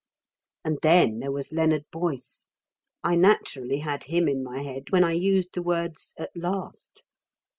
And 0.65 0.79
then 0.81 1.19
there 1.19 1.31
was 1.31 1.51
Leonard 1.53 1.85
Boyce. 1.91 2.45
I 3.03 3.13
naturally 3.15 3.77
had 3.81 4.05
him 4.05 4.27
in 4.27 4.43
my 4.43 4.63
head, 4.63 4.85
when 4.89 5.03
I 5.03 5.11
used 5.11 5.53
the 5.53 5.61
words 5.61 6.15
"at 6.17 6.35
last." 6.35 7.03